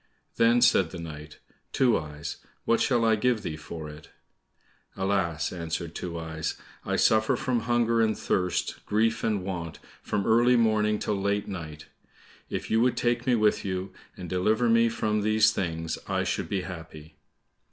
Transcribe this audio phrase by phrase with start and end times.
[0.37, 1.37] Then said the knight,
[1.71, 4.09] "Two eyes, what shall I give thee for it?"
[4.97, 10.55] "Alas!" answered Two eyes, "I suffer from hunger and thirst, grief and want, from early
[10.55, 11.85] morning till late night;
[12.49, 16.49] if you would take me with you, and deliver me from these things, I should
[16.49, 17.17] be happy."